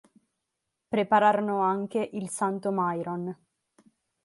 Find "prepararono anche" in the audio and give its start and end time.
0.87-2.09